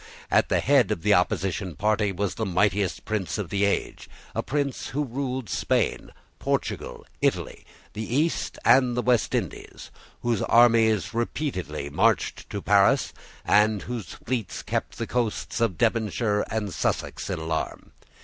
[0.31, 4.41] At the head of the opposite party was the mightiest prince of the age, a
[4.41, 9.91] prince who ruled Spain, Portugal, Italy, the East and the West Indies,
[10.23, 13.13] whose armies repeatedly marched to Paris,
[13.45, 17.91] and whose fleets kept the coasts of Devonshire and Sussex in alarm.